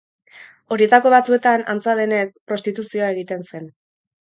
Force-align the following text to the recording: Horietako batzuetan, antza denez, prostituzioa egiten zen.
Horietako 0.75 1.11
batzuetan, 1.15 1.65
antza 1.75 1.95
denez, 2.01 2.23
prostituzioa 2.53 3.13
egiten 3.19 3.49
zen. 3.53 3.73